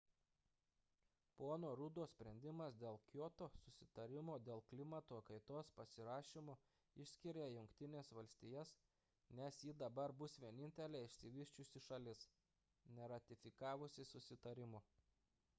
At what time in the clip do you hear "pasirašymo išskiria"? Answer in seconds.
5.81-7.47